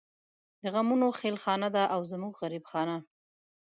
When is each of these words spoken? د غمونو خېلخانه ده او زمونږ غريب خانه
د 0.61 0.63
غمونو 0.73 1.07
خېلخانه 1.19 1.67
ده 1.75 1.83
او 1.93 2.01
زمونږ 2.11 2.33
غريب 2.41 2.63
خانه 2.71 2.97